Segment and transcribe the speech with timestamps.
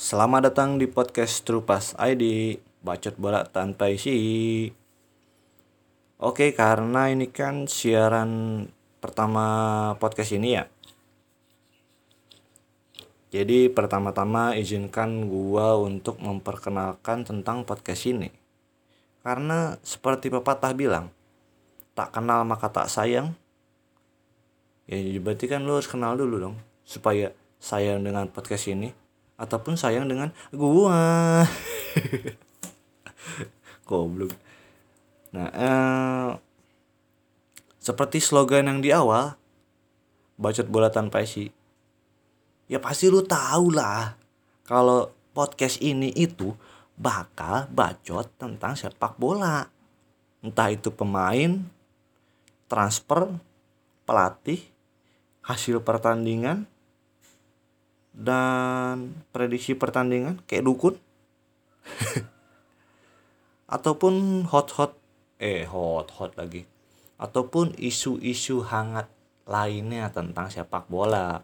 [0.00, 4.64] Selamat datang di podcast Trupas ID Bacot bola tanpa isi.
[6.16, 8.64] Oke karena ini kan siaran
[8.96, 9.44] pertama
[10.00, 10.64] podcast ini ya.
[13.28, 18.32] Jadi pertama-tama izinkan gua untuk memperkenalkan tentang podcast ini.
[19.20, 21.12] Karena seperti pepatah bilang
[21.92, 23.36] Tak kenal maka tak sayang.
[24.88, 26.56] Ya berarti kan lu harus kenal dulu dong
[26.88, 29.09] Supaya sayang dengan podcast ini
[29.40, 31.48] ataupun sayang dengan gua.
[33.88, 34.36] Goblok.
[35.32, 36.30] Nah eh,
[37.80, 39.40] seperti slogan yang di awal
[40.36, 41.48] bacot bola tanpa isi.
[42.68, 44.14] Ya pasti lu tahu lah
[44.68, 46.52] kalau podcast ini itu
[47.00, 49.66] bakal bacot tentang sepak bola.
[50.44, 51.64] Entah itu pemain
[52.70, 53.26] transfer
[54.06, 54.62] pelatih
[55.42, 56.70] hasil pertandingan
[58.20, 60.94] dan prediksi pertandingan kayak dukun.
[63.74, 64.92] Ataupun hot-hot.
[65.40, 66.68] Eh hot-hot lagi.
[67.16, 69.08] Ataupun isu-isu hangat
[69.48, 71.40] lainnya tentang sepak bola.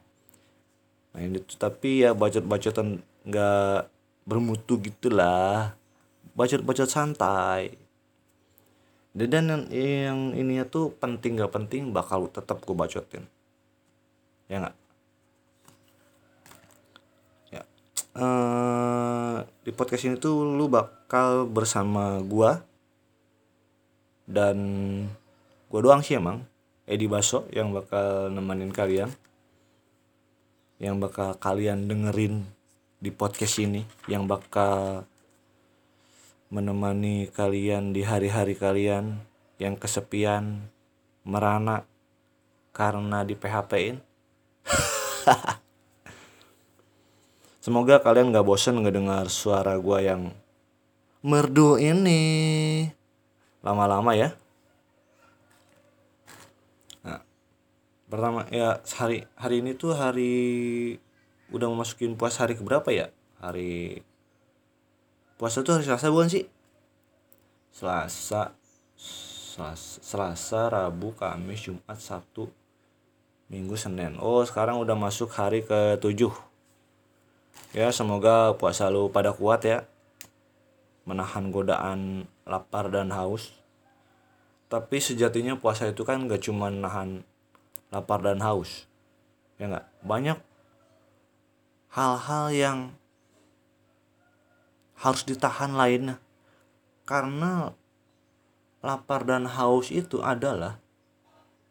[1.17, 3.89] Nah ini tuh tapi ya bacot-bacotan nggak
[4.29, 5.73] bermutu gitulah.
[6.37, 7.73] Bacot-bacot santai.
[9.17, 13.25] Dan yang, yang ininya tuh penting gak penting bakal tetap gue bacotin.
[14.45, 14.77] Ya nggak
[18.17, 22.65] uh, di podcast ini tuh lu bakal bersama gua
[24.25, 24.57] dan
[25.69, 26.43] gua doang sih emang.
[26.87, 29.11] Edi Baso yang bakal nemenin kalian
[30.79, 32.47] yang bakal kalian dengerin
[33.03, 35.03] di podcast ini yang bakal
[36.47, 39.19] menemani kalian di hari-hari kalian
[39.59, 40.71] yang kesepian
[41.27, 41.83] merana
[42.71, 43.99] karena di PHP-in
[47.67, 50.31] Semoga kalian gak bosen ngedengar suara gue yang
[51.19, 52.23] merdu ini
[53.59, 54.31] lama-lama ya.
[57.03, 57.27] Nah,
[58.07, 60.31] pertama ya hari hari ini tuh hari
[61.51, 63.11] udah memasukin puasa hari keberapa ya?
[63.43, 63.99] Hari
[65.35, 66.47] puasa tuh hari Selasa bukan sih?
[67.75, 68.55] Selasa,
[68.95, 72.47] Selasa, Selasa, Rabu, Kamis, Jumat, Sabtu,
[73.51, 74.23] Minggu, Senin.
[74.23, 76.46] Oh, sekarang udah masuk hari ke-7
[77.77, 79.85] ya semoga puasa lu pada kuat ya.
[81.07, 83.55] Menahan godaan lapar dan haus.
[84.67, 87.23] Tapi sejatinya puasa itu kan gak cuma nahan
[87.95, 88.91] lapar dan haus.
[89.57, 89.87] Ya nggak?
[90.03, 90.39] Banyak
[91.95, 92.79] hal-hal yang
[95.01, 96.21] harus ditahan lainnya.
[97.07, 97.73] Karena
[98.83, 100.83] lapar dan haus itu adalah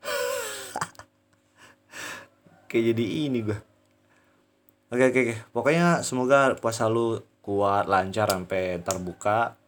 [2.71, 3.74] kayak jadi ini gue
[4.95, 5.35] oke oke oke.
[5.51, 9.59] Pokoknya semoga puasa lu kuat lancar sampai terbuka.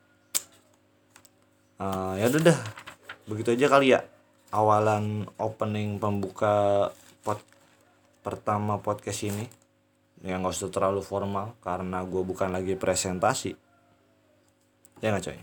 [1.78, 2.60] Uh, ya udah dah.
[3.28, 4.02] Begitu aja kali ya
[4.56, 6.90] awalan opening pembuka
[7.22, 7.44] pot
[8.24, 9.46] pertama podcast ini.
[10.24, 13.54] Yang gak usah terlalu formal karena gue bukan lagi presentasi.
[15.04, 15.40] Ya nggak coy?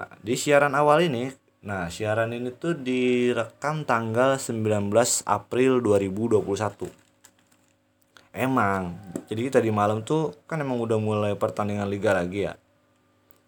[0.00, 1.28] Nah di siaran awal ini
[1.66, 4.94] nah siaran ini tuh direkam tanggal 19
[5.26, 7.05] April 2021
[8.36, 8.94] emang.
[9.26, 12.54] Jadi tadi malam tuh kan emang udah mulai pertandingan liga lagi ya.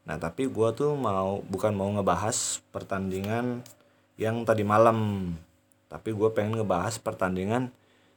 [0.08, 3.60] Nah tapi gue tuh mau bukan mau ngebahas pertandingan
[4.16, 5.30] yang tadi malam.
[5.86, 7.70] Tapi gue pengen ngebahas pertandingan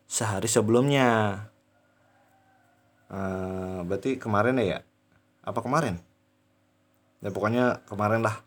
[0.07, 1.43] sehari sebelumnya.
[3.11, 4.79] Uh, berarti kemarin ya?
[5.43, 5.99] Apa kemarin?
[7.19, 8.39] Ya pokoknya kemarin lah.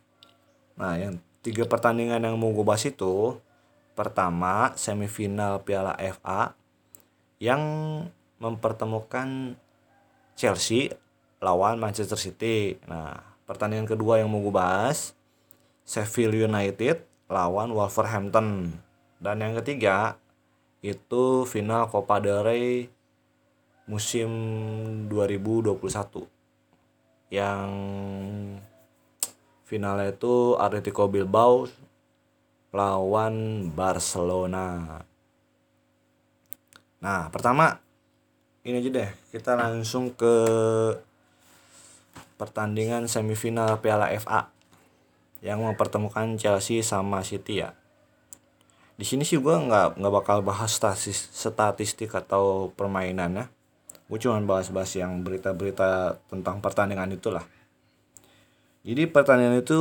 [0.80, 3.38] Nah yang tiga pertandingan yang mau gue bahas itu
[3.94, 6.56] pertama semifinal Piala FA
[7.38, 7.62] yang
[8.38, 9.58] mempertemukan
[10.34, 10.90] Chelsea
[11.38, 12.78] lawan Manchester City.
[12.88, 15.12] Nah, pertandingan kedua yang mau gue bahas
[15.84, 18.74] Sheffield United lawan Wolverhampton.
[19.20, 20.18] Dan yang ketiga
[20.84, 22.92] itu final Copa del Rey
[23.84, 24.28] musim
[25.08, 26.34] 2021
[27.32, 27.68] yang
[29.64, 31.68] finalnya itu Atletico Bilbao
[32.74, 35.00] lawan Barcelona.
[37.04, 37.84] Nah, pertama
[38.64, 40.34] ini aja deh, kita langsung ke
[42.40, 44.48] pertandingan semifinal Piala FA
[45.44, 47.76] yang mempertemukan Chelsea sama City ya.
[48.96, 53.52] Di sini sih gue nggak nggak bakal bahas statis, statistik atau permainannya.
[54.08, 57.44] Gue cuma bahas-bahas yang berita-berita tentang pertandingan itulah.
[58.80, 59.80] Jadi pertandingan itu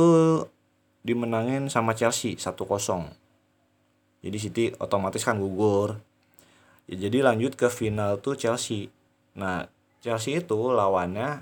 [1.00, 2.52] dimenangin sama Chelsea 1-0.
[4.20, 6.00] Jadi City otomatis kan gugur.
[6.84, 8.92] Ya, jadi lanjut ke final tuh Chelsea.
[9.34, 9.64] Nah,
[10.04, 11.40] Chelsea itu lawannya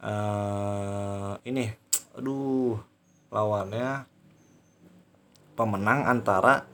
[0.00, 1.68] uh, ini
[2.16, 2.80] aduh
[3.28, 4.08] lawannya
[5.52, 6.64] pemenang antara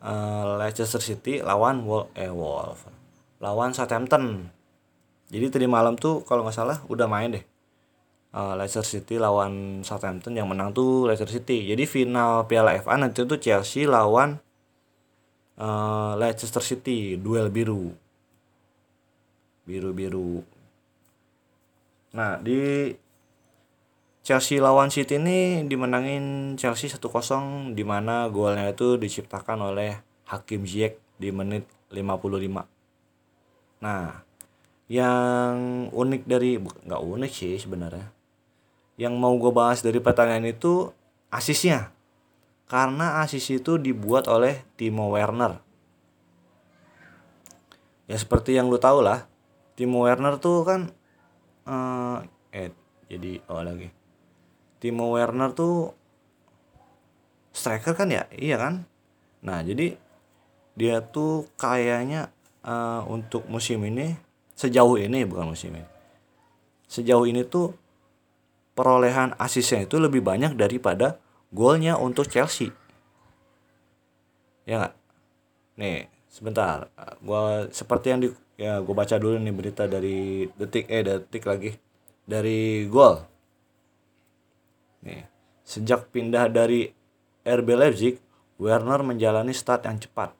[0.00, 2.88] uh, Leicester City lawan Wol eh Wolf
[3.40, 4.48] lawan Southampton.
[5.30, 7.44] Jadi tadi malam tuh kalau nggak salah udah main deh.
[8.30, 11.68] Uh, Leicester City lawan Southampton yang menang tuh Leicester City.
[11.68, 14.40] Jadi final Piala FA nanti tuh Chelsea lawan
[15.60, 17.92] uh, Leicester City duel biru
[19.68, 20.42] biru-biru
[22.10, 22.90] nah di
[24.20, 29.96] Chelsea lawan City ini dimenangin Chelsea 1-0 di mana golnya itu diciptakan oleh
[30.28, 33.82] Hakim Ziyech di menit 55.
[33.82, 34.22] Nah,
[34.86, 38.12] yang unik dari nggak unik sih sebenarnya.
[39.00, 40.92] Yang mau gue bahas dari pertanyaan itu
[41.32, 41.90] asisnya.
[42.70, 45.58] Karena asis itu dibuat oleh Timo Werner.
[48.06, 49.26] Ya seperti yang lu tahu lah,
[49.74, 50.80] Timo Werner tuh kan
[51.66, 52.22] uh,
[52.54, 52.70] eh
[53.10, 53.90] jadi oh lagi.
[54.78, 55.90] Timo Werner tuh
[57.50, 58.30] striker kan ya?
[58.30, 58.86] Iya kan?
[59.42, 59.98] Nah jadi
[60.78, 62.30] dia tuh kayaknya
[62.62, 64.14] uh, untuk musim ini
[64.54, 65.88] sejauh ini bukan musim ini
[66.90, 67.70] sejauh ini tuh
[68.74, 72.70] perolehan asisnya itu lebih banyak daripada golnya untuk Chelsea.
[74.64, 74.94] Ya nggak?
[75.82, 76.88] Nih sebentar.
[77.20, 78.28] Gua seperti yang di
[78.60, 81.74] ya gue baca dulu nih berita dari detik eh detik lagi.
[82.24, 83.18] Dari gol.
[85.02, 85.26] Nih
[85.66, 86.90] sejak pindah dari
[87.42, 88.18] RB Leipzig
[88.60, 90.36] Werner menjalani start yang cepat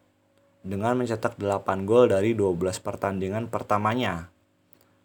[0.61, 4.29] dengan mencetak 8 gol dari 12 pertandingan pertamanya.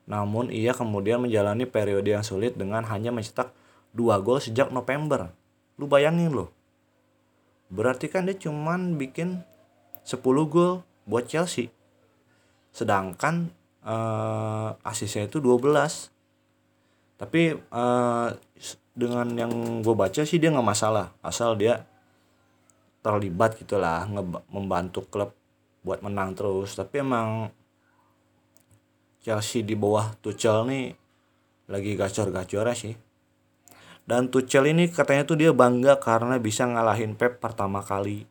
[0.06, 3.56] Namun ia kemudian menjalani periode yang sulit dengan hanya mencetak
[3.96, 5.31] 2 gol sejak November
[5.75, 6.50] lu bayangin loh.
[7.72, 9.44] Berarti kan dia cuman bikin
[10.06, 11.74] 10 gol buat Chelsea.
[12.72, 13.51] Sedangkan
[13.83, 16.13] uh, asisnya itu 12
[17.16, 18.27] tapi uh,
[18.92, 21.16] dengan yang gue baca sih dia nggak masalah.
[21.24, 21.83] Asal dia
[23.00, 24.07] terlibat gitulah
[24.51, 25.31] membantu klub
[25.83, 26.75] buat menang terus.
[26.75, 27.50] Tapi emang
[29.25, 30.86] Chelsea di bawah Tuchel nih
[31.66, 32.94] lagi gacor-gacornya sih
[34.06, 38.30] dan Tuchel ini katanya tuh dia bangga karena bisa ngalahin Pep pertama kali.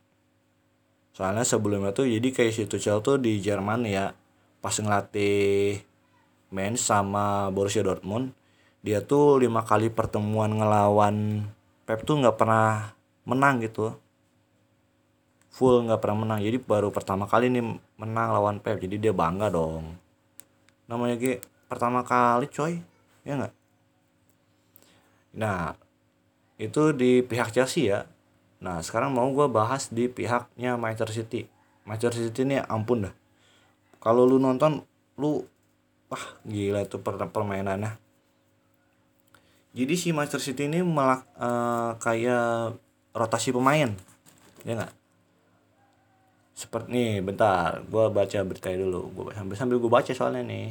[1.15, 4.15] Soalnya sebelumnya tuh jadi kayak si Tuchel tuh di Jerman ya
[4.63, 5.83] pas ngelatih
[6.55, 8.33] Mainz sama Borussia Dortmund
[8.85, 11.49] dia tuh lima kali pertemuan ngelawan
[11.85, 12.95] Pep tuh nggak pernah
[13.27, 13.97] menang gitu.
[15.57, 16.41] Full nggak pernah menang.
[16.45, 17.65] Jadi baru pertama kali nih
[17.97, 18.77] menang lawan Pep.
[18.81, 19.97] Jadi dia bangga dong.
[20.85, 22.77] Namanya G pertama kali coy.
[23.25, 23.64] Ya nggak
[25.35, 25.75] nah
[26.57, 28.07] itu di pihak Chelsea ya.
[28.63, 31.51] Nah sekarang mau gue bahas di pihaknya Manchester City.
[31.85, 33.15] Manchester City ini ampun dah.
[33.99, 34.81] Kalau lu nonton
[35.19, 35.43] lu
[36.09, 37.99] wah gila itu per permainannya.
[39.75, 42.79] Jadi si Manchester City ini malah uh, kayak
[43.11, 43.91] rotasi pemain
[44.63, 44.93] ya nggak?
[46.55, 49.01] Seperti nih bentar gue baca beritanya dulu.
[49.11, 50.71] Gue sambil sambil gue baca soalnya nih.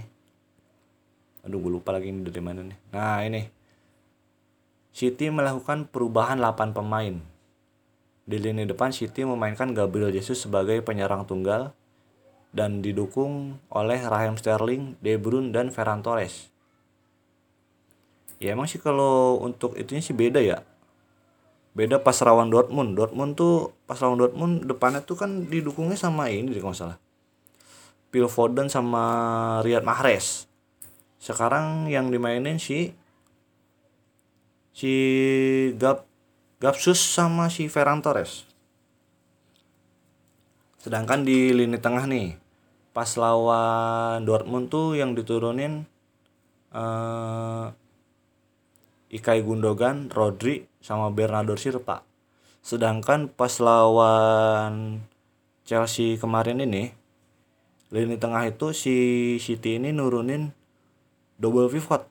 [1.43, 2.79] Aduh gue lupa lagi ini dari mana nih.
[2.95, 3.62] Nah ini
[4.93, 7.33] City melakukan perubahan 8 pemain
[8.23, 11.75] di lini depan City memainkan Gabriel Jesus sebagai penyerang tunggal
[12.55, 16.53] dan didukung oleh Raheem Sterling, De Bruyne dan Ferran Torres.
[18.39, 20.63] Ya emang sih kalau untuk itunya sih beda ya.
[21.73, 22.93] Beda pas lawan Dortmund.
[22.93, 26.97] Dortmund tuh pas lawan Dortmund depannya tuh kan didukungnya sama ini kalau salah.
[28.13, 29.03] Phil Foden sama
[29.65, 30.45] Riyad Mahrez.
[31.17, 32.93] Sekarang yang dimainin si
[34.73, 34.93] si
[35.77, 36.09] Gap
[36.57, 38.49] Gapsus sama si Ferran Torres.
[40.81, 42.35] Sedangkan di lini tengah nih
[42.93, 45.89] pas lawan Dortmund tuh yang diturunin
[46.75, 47.73] uh,
[49.13, 52.01] Ikai Gundogan, Rodri sama Bernardo Silva.
[52.65, 55.05] Sedangkan pas lawan
[55.63, 56.91] Chelsea kemarin ini
[57.93, 58.95] lini tengah itu si
[59.37, 60.49] City ini nurunin
[61.37, 62.09] double pivot.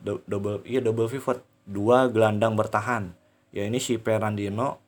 [0.00, 3.14] Do double iya double pivot, dua gelandang bertahan.
[3.54, 4.82] Ya ini si Fernandinho,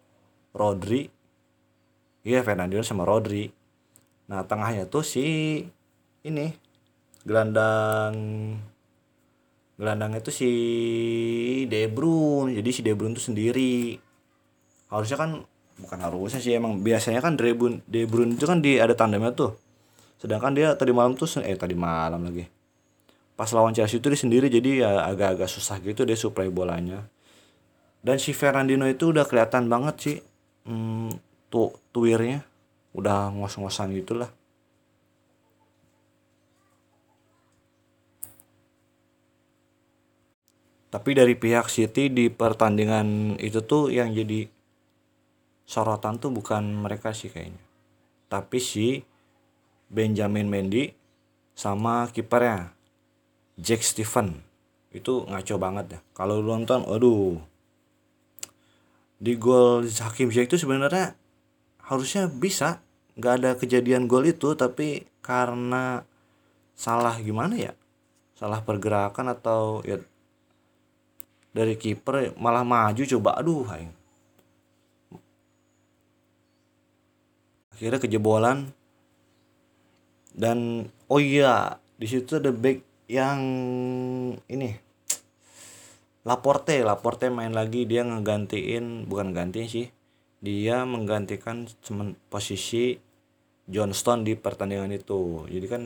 [0.50, 1.06] Rodri.
[2.26, 3.62] Iya Fernandinho sama Rodri
[4.32, 5.60] nah tengahnya tuh si
[6.24, 6.46] ini
[7.26, 8.16] gelandang
[9.76, 10.50] gelandangnya tuh si
[11.68, 14.00] De Bruyne jadi si De Bruyne tuh sendiri
[14.88, 15.30] harusnya kan
[15.76, 19.36] bukan harusnya sih emang biasanya kan De Bruyne, De Bruyne itu kan di ada tandemnya
[19.36, 19.52] tuh
[20.16, 22.48] sedangkan dia tadi malam tuh eh tadi malam lagi
[23.42, 27.10] pas lawan Chelsea itu dia sendiri jadi ya agak-agak susah gitu dia supply bolanya.
[27.98, 30.16] Dan si Fernandino itu udah kelihatan banget sih
[30.70, 31.10] hmm,
[31.50, 32.46] tu tuirnya
[32.94, 34.30] udah ngos-ngosan gitulah.
[40.94, 44.46] Tapi dari pihak City di pertandingan itu tuh yang jadi
[45.66, 47.58] sorotan tuh bukan mereka sih kayaknya.
[48.30, 49.02] Tapi si
[49.90, 50.94] Benjamin Mendy
[51.58, 52.81] sama kipernya.
[53.62, 54.42] Jack Stephen.
[54.90, 56.00] Itu ngaco banget ya.
[56.12, 57.38] Kalau lu nonton aduh
[59.22, 61.14] di gol Hakim Ziyech itu sebenarnya
[61.86, 62.82] harusnya bisa.
[63.14, 66.02] Nggak ada kejadian gol itu tapi karena
[66.74, 67.72] salah gimana ya?
[68.34, 70.02] Salah pergerakan atau ya
[71.54, 73.38] dari kiper malah maju coba.
[73.38, 73.94] Aduh aing
[77.82, 78.74] akhirnya kejebolan.
[80.32, 83.40] Dan oh iya di situ ada back yang
[84.48, 84.72] ini
[86.24, 89.86] Laporte Laporte main lagi dia ngegantiin bukan gantiin sih
[90.40, 91.68] dia menggantikan
[92.32, 92.96] posisi
[93.70, 95.46] Johnston di pertandingan itu.
[95.46, 95.82] Jadi kan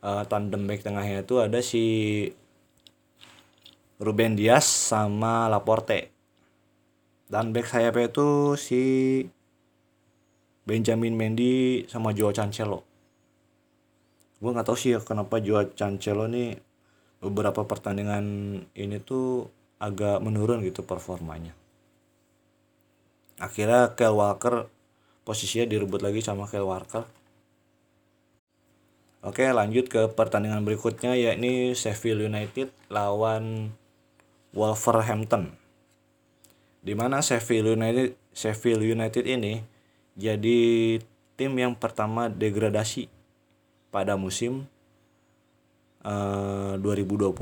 [0.00, 1.84] uh, tandem back tengahnya itu ada si
[4.00, 6.08] Ruben Dias sama Laporte.
[7.28, 8.82] Dan back sayapnya itu si
[10.64, 12.87] Benjamin Mendy sama Joao Cancelo
[14.38, 16.58] gue nggak tahu sih ya kenapa Joao Cancelo nih
[17.18, 18.24] beberapa pertandingan
[18.78, 19.50] ini tuh
[19.82, 21.54] agak menurun gitu performanya.
[23.38, 24.66] Akhirnya Kyle Walker
[25.22, 27.06] posisinya direbut lagi sama Kyle Walker.
[29.26, 33.74] Oke lanjut ke pertandingan berikutnya yakni Sheffield United lawan
[34.54, 35.58] Wolverhampton.
[36.82, 39.58] Di mana Sheffield United Sheffield United ini
[40.14, 40.58] jadi
[41.34, 43.17] tim yang pertama degradasi
[43.88, 44.68] pada musim
[46.04, 47.32] uh, 2020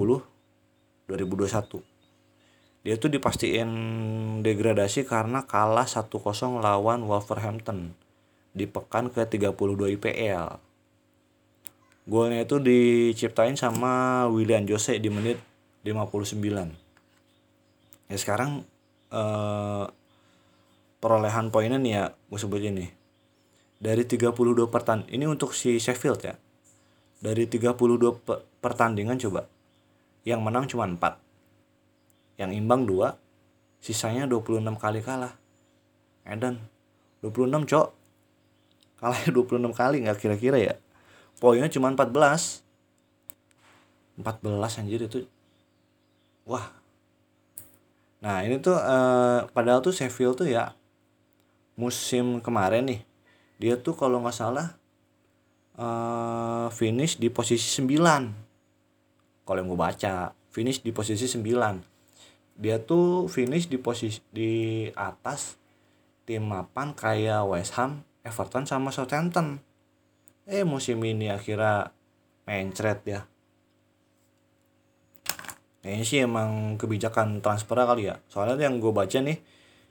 [1.07, 1.97] 2021
[2.87, 3.67] dia tuh dipastiin
[4.47, 6.07] degradasi karena kalah 1-0
[6.63, 7.99] lawan Wolverhampton
[8.55, 10.63] di pekan ke 32 IPL.
[12.07, 15.43] Golnya itu diciptain sama William Jose di menit
[15.83, 16.39] 59.
[18.07, 18.63] Ya sekarang
[19.11, 19.85] eh,
[21.03, 22.87] perolehan poinnya nih ya gue sebut ini
[23.77, 24.33] dari 32
[24.73, 26.35] pertandingan ini untuk si Sheffield ya?
[27.21, 27.77] Dari 32
[28.61, 29.49] pertandingan coba
[30.25, 31.01] yang menang cuma 4
[32.41, 33.17] yang imbang 2
[33.81, 35.37] sisanya 26 kali kalah.
[36.27, 36.59] Eden
[37.23, 37.89] 26 cok.
[38.97, 40.75] Kalahnya 26 kali nggak kira-kira ya?
[41.37, 42.65] Poinnya cuma 14
[44.17, 45.29] 14 anjir itu.
[46.49, 46.73] Wah.
[48.25, 50.73] Nah ini tuh eh, padahal tuh Sheffield tuh ya
[51.77, 53.01] musim kemarin nih
[53.57, 54.77] dia tuh kalau nggak salah
[55.81, 61.97] uh, finish di posisi 9 kalau yang gue baca finish di posisi 9
[62.57, 65.61] dia tuh finish di posisi di atas
[66.25, 69.61] tim mapan kayak West Ham, Everton sama Southampton.
[70.49, 71.93] Eh musim ini akhirnya
[72.49, 73.21] mencret ya.
[75.85, 78.19] Kayaknya sih emang kebijakan transfer kali ya.
[78.27, 79.39] Soalnya yang gue baca nih,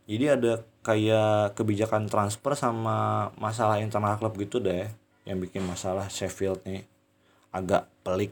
[0.06, 4.86] jadi ada kayak kebijakan transfer sama masalah internal klub gitu deh
[5.26, 6.86] yang bikin masalah Sheffield nih
[7.50, 8.30] agak pelik.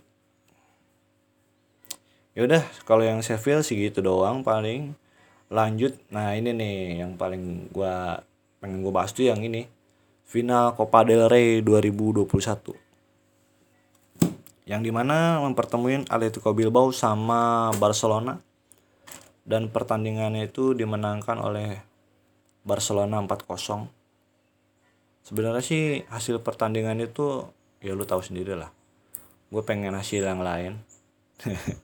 [2.38, 4.94] Yaudah kalau yang Sheffield sih gitu doang paling.
[5.50, 8.22] Lanjut nah ini nih yang paling gua
[8.62, 9.66] pengen gua bahas tuh yang ini.
[10.30, 12.84] Final Copa del Rey 2021
[14.64, 18.40] yang di mana mempertemuin Atletico Bilbao sama Barcelona
[19.44, 21.84] dan pertandingannya itu dimenangkan oleh
[22.64, 24.04] Barcelona 4-0
[25.24, 27.48] sebenarnya sih hasil pertandingan itu
[27.80, 28.70] ya lu tahu sendiri lah.
[29.50, 30.78] Gue pengen hasil yang lain.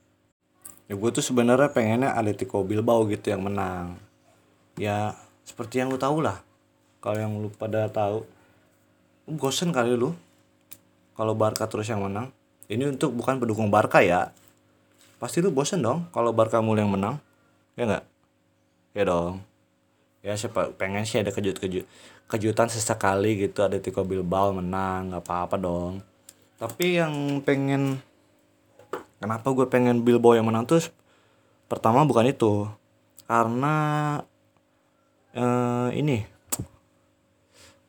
[0.90, 4.02] Ya gue tuh sebenarnya pengennya Atletico Bilbao gitu yang menang.
[4.74, 5.14] Ya
[5.46, 6.42] seperti yang lu tahu lah.
[6.98, 8.26] Kalau yang lu pada tahu
[9.30, 10.18] gosen kali lu.
[11.14, 12.34] Kalau Barca terus yang menang.
[12.74, 14.34] Ini untuk bukan pendukung Barca ya.
[15.22, 17.22] Pasti lu bosen dong kalau Barca mulu yang menang
[17.80, 18.06] ya nggak?
[18.92, 19.34] Ya dong.
[20.20, 21.88] Ya siapa pengen sih ada kejut-kejut
[22.28, 23.64] kejutan sesekali gitu.
[23.64, 26.04] Ada Tiko Bilbao menang nggak apa-apa dong.
[26.60, 28.04] Tapi yang pengen
[29.24, 30.84] kenapa gue pengen Bilbao yang menang tuh
[31.72, 32.68] pertama bukan itu.
[33.24, 33.76] Karena
[35.32, 36.28] eh, ini.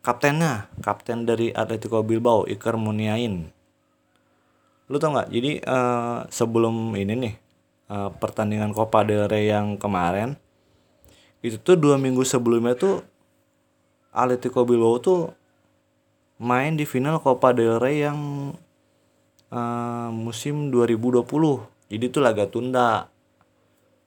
[0.01, 3.53] Kaptennya kapten dari Atletico Bilbao Iker Muniain.
[4.89, 5.29] Lu tau nggak?
[5.35, 7.50] Jadi eh, sebelum ini nih
[7.91, 10.39] eh, pertandingan Copa del Rey yang kemarin
[11.43, 13.03] itu tuh dua minggu sebelumnya tuh
[14.15, 15.35] Atletico Bilbao tuh
[16.39, 18.53] main di final Copa del Rey yang
[19.53, 21.27] uh, musim 2020
[21.91, 23.11] jadi itu laga tunda.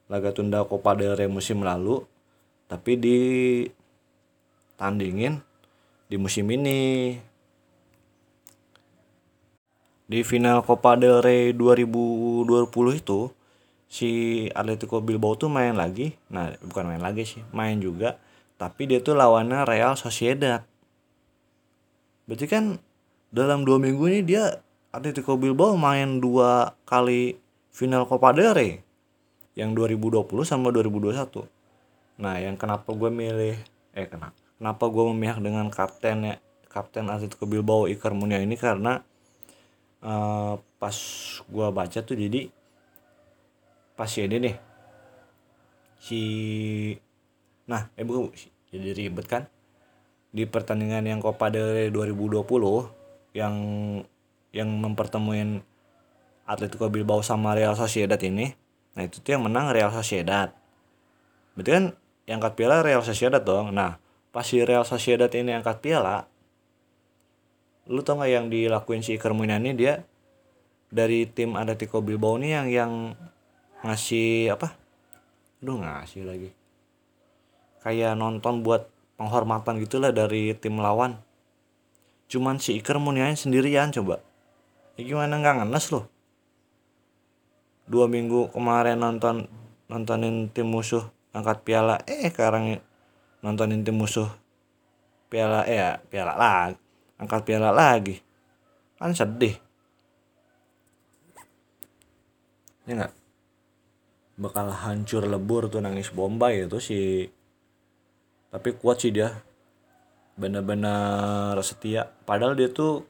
[0.08, 2.00] Laga tunda Copa del Rey musim lalu
[2.64, 3.18] tapi di
[4.80, 5.44] tandingin
[6.08, 7.12] di musim ini.
[10.08, 13.28] Di final Copa del Rey 2020 itu
[13.94, 14.10] si
[14.50, 16.18] Atletico Bilbao tuh main lagi.
[16.34, 18.18] Nah bukan main lagi sih main juga.
[18.58, 20.66] Tapi dia tuh lawannya Real Sociedad.
[22.26, 22.82] Berarti kan
[23.30, 24.58] dalam dua minggu ini dia
[24.90, 27.38] Atletico Bilbao main dua kali
[27.70, 28.72] final Copa del Rey.
[29.54, 31.46] Yang 2020 sama 2021
[32.14, 33.58] nah yang kenapa gue milih
[33.90, 36.34] eh kenapa kenapa gue memihak dengan kapten ya
[36.70, 38.58] kapten Atletico Bilbao Iker Muniain ini?
[38.58, 38.98] Karena
[40.02, 40.96] uh, pas
[41.42, 42.50] gue baca tuh jadi
[43.94, 44.56] pas ini nih
[45.98, 46.20] si
[47.64, 48.28] nah eh bu
[48.74, 49.46] jadi ribet kan?
[50.34, 52.42] Di pertandingan yang Copa del Rey 2020
[53.38, 53.54] yang
[54.50, 55.62] yang mempertemuin
[56.42, 58.50] Atletico Bilbao sama Real Sociedad ini
[58.94, 60.50] nah itu tuh yang menang Real Sociedad.
[61.54, 61.84] Berarti kan
[62.26, 63.70] yang angkat piala Real Sociedad dong.
[63.70, 64.02] Nah
[64.34, 66.26] pas si Real Sociedad ini angkat piala
[67.84, 70.02] lu tau gak yang dilakuin si Iker ini dia
[70.88, 72.92] dari tim Atletico Bilbao ini yang yang
[73.84, 74.72] ngasih apa?
[75.60, 76.50] Aduh ngasih lagi.
[77.84, 78.88] Kayak nonton buat
[79.20, 81.20] penghormatan gitulah dari tim lawan.
[82.32, 84.24] Cuman si Iker Muniain sendirian coba.
[84.96, 86.08] Ya gimana nggak ngenes loh.
[87.84, 89.44] Dua minggu kemarin nonton
[89.92, 91.04] nontonin tim musuh
[91.36, 92.00] angkat piala.
[92.08, 92.80] Eh sekarang
[93.44, 94.32] nontonin tim musuh
[95.28, 96.80] piala eh ya piala lagi
[97.20, 98.18] angkat piala lagi.
[98.96, 99.56] Kan sedih.
[102.84, 103.23] Ya nggak
[104.34, 107.30] bakal hancur lebur tuh nangis bombay itu sih
[108.54, 109.34] tapi kuat sih dia.
[110.38, 112.06] Bener-bener setia.
[112.26, 113.02] Padahal dia tuh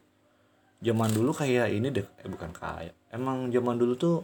[0.81, 4.17] zaman dulu kayak ini deh eh bukan kayak emang zaman dulu tuh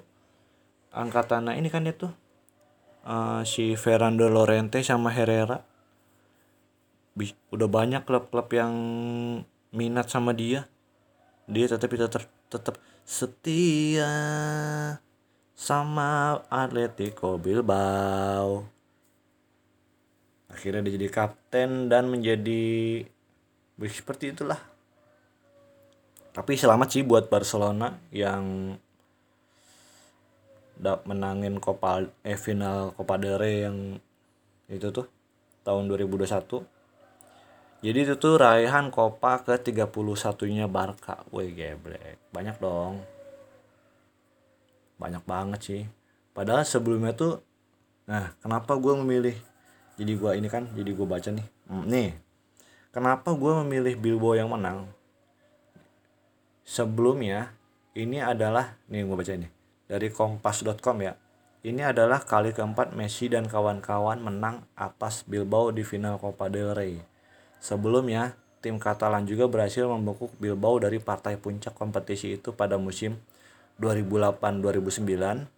[0.93, 2.13] angkatan ini kan dia tuh
[3.07, 5.61] uh, si Fernando Lorente sama Herrera.
[7.53, 8.73] Udah banyak klub-klub yang
[9.73, 10.65] minat sama dia.
[11.49, 14.11] Dia tetap tetap tetap setia
[15.61, 18.65] sama Atletico Bilbao.
[20.49, 23.05] Akhirnya dia jadi kapten dan menjadi
[23.77, 24.57] seperti itulah.
[26.33, 28.73] Tapi selamat sih buat Barcelona yang
[30.81, 34.01] menangin Copa eh final Copa del Rey yang
[34.65, 35.05] itu tuh
[35.61, 36.25] tahun 2021.
[37.85, 41.21] Jadi itu tuh raihan Copa ke 31-nya Barca.
[41.29, 42.17] Wih geblek.
[42.33, 43.10] Banyak dong
[45.01, 45.81] banyak banget sih.
[46.37, 47.41] Padahal sebelumnya tuh
[48.05, 49.37] nah kenapa gue memilih
[49.97, 51.47] jadi gue ini kan jadi gue baca nih.
[51.65, 52.13] Hmm, nih
[52.93, 54.85] kenapa gue memilih Bilbo yang menang?
[56.61, 57.49] Sebelumnya
[57.97, 59.49] ini adalah nih gue baca ini
[59.89, 61.17] dari kompas.com ya.
[61.61, 66.97] Ini adalah kali keempat Messi dan kawan-kawan menang atas Bilbao di final Copa del Rey.
[67.61, 68.33] Sebelumnya,
[68.65, 73.21] tim Katalan juga berhasil membekuk Bilbao dari partai puncak kompetisi itu pada musim
[73.81, 75.49] 2008 2009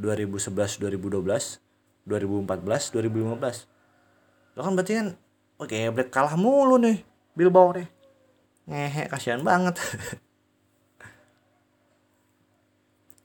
[0.00, 1.60] 2011 2012
[2.08, 5.08] 2014 2015 lo kan berarti kan
[5.60, 7.88] oke okay, kalah mulu nih Bilbao nih.
[8.68, 9.78] Ngehe kasihan banget.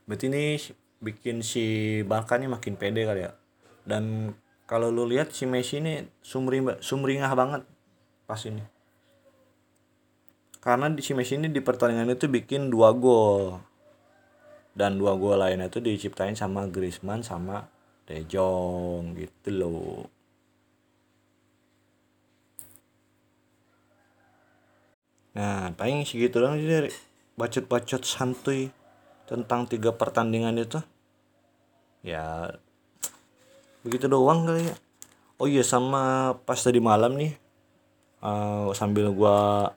[0.06, 0.56] Berarti ini
[1.02, 3.34] bikin si Barca nih makin pede kali ya.
[3.84, 7.62] Dan kalau lu lihat si Messi ini sumring sumringah banget
[8.24, 8.62] pas ini.
[10.62, 13.60] Karena di si Messi ini di pertandingan itu bikin dua gol
[14.76, 17.64] dan dua gol lainnya itu diciptain sama Griezmann sama
[18.04, 20.04] De Jong gitu loh.
[25.32, 26.92] Nah paling segitu dong sih dari
[27.40, 28.68] bacot-bacot santuy
[29.24, 30.78] tentang tiga pertandingan itu.
[32.04, 32.52] Ya
[33.80, 34.76] begitu doang kali ya.
[35.40, 37.32] Oh iya sama pas tadi malam nih
[38.20, 39.72] uh, sambil gua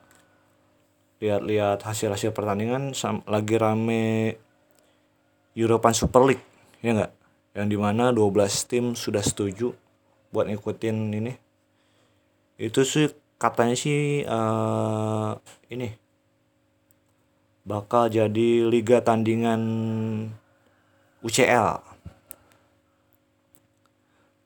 [1.20, 2.96] lihat-lihat hasil-hasil pertandingan
[3.28, 4.40] lagi rame
[5.54, 6.44] European Super League
[6.80, 7.12] ya nggak?
[7.56, 9.74] Yang di mana 12 tim sudah setuju
[10.30, 11.32] buat ngikutin ini.
[12.60, 13.10] Itu sih
[13.40, 15.34] katanya sih uh,
[15.72, 15.96] ini
[17.64, 19.62] bakal jadi liga tandingan
[21.20, 21.80] UCL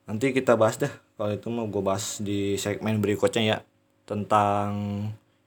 [0.05, 0.91] nanti kita bahas deh.
[1.15, 3.57] Kalau itu mau gue bahas di segmen berikutnya ya
[4.03, 4.69] tentang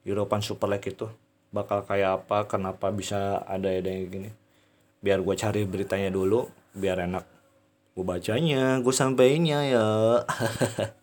[0.03, 1.07] European Super League itu.
[1.49, 4.29] Bakal kayak apa kenapa bisa ada ada yang gini
[4.99, 7.25] biar gue cari beritanya dulu biar enak
[7.95, 9.87] gue bacanya gue sampainya ya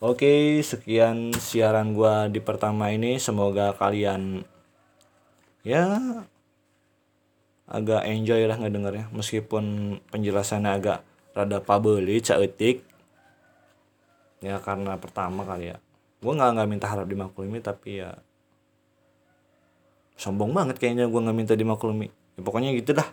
[0.00, 3.20] Oke, sekian siaran gue di pertama ini.
[3.20, 4.40] Semoga kalian
[5.60, 5.84] ya
[7.68, 9.12] agak enjoy lah ngedengarnya.
[9.12, 11.04] Meskipun penjelasannya agak
[11.36, 12.80] rada pabeli, caetik.
[14.40, 15.76] Ya karena pertama kali ya.
[16.24, 18.16] Gue nggak nggak minta harap dimaklumi tapi ya
[20.20, 22.12] sombong banget kayaknya gue nggak minta dimaklumi.
[22.36, 23.08] Ya, pokoknya gitu dah.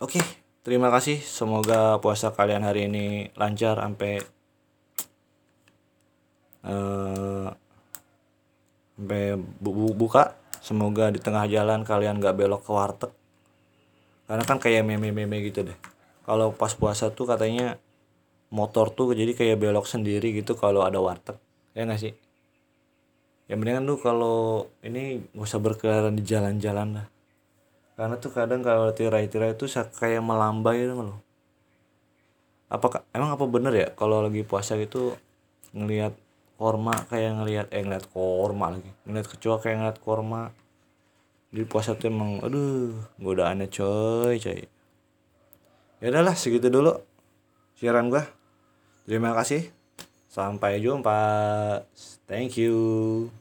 [0.00, 0.24] Oke
[0.64, 1.20] terima kasih.
[1.20, 4.24] Semoga puasa kalian hari ini lancar sampai
[6.64, 7.52] uh,
[8.96, 10.40] sampai bu bu buka.
[10.64, 13.12] Semoga di tengah jalan kalian gak belok ke warteg.
[14.28, 15.78] Karena kan kayak meme-meme gitu deh.
[16.24, 17.80] Kalau pas puasa tuh katanya
[18.52, 21.36] motor tuh jadi kayak belok sendiri gitu kalau ada warteg.
[21.72, 22.12] Ya nggak sih
[23.50, 27.06] ya mendingan tuh kalau ini gak usah berkeliaran di jalan-jalan lah.
[27.98, 29.66] Karena tuh kadang kalau tirai-tirai itu
[29.98, 31.18] kayak melambai gitu loh
[32.70, 35.18] apakah emang apa bener ya kalau lagi puasa gitu
[35.74, 36.14] ngelihat
[36.54, 38.90] korma kayak ngelihat eh ngeliat korma lagi.
[39.04, 40.42] Ngeliat kecoa kayak ngeliat korma.
[41.50, 44.62] Di puasa tuh emang aduh godaannya coy coy.
[46.00, 46.94] Ya udahlah segitu dulu
[47.74, 48.24] siaran gua.
[49.04, 49.74] Terima kasih.
[50.30, 51.18] Sampai jumpa.
[52.30, 53.39] Thank you